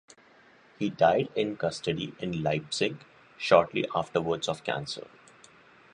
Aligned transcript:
He 0.79 0.89
died 0.89 1.29
in 1.35 1.57
custody 1.57 2.15
in 2.17 2.41
Leipzig 2.41 3.05
shortly 3.37 3.87
afterwards 3.95 4.47
of 4.49 4.63
cancer. 4.63 5.05